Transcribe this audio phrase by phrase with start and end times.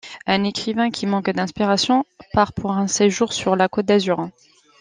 [0.25, 4.29] Un écrivain qui manque d'inspiration part pour un séjour sur la Côte d'Azur.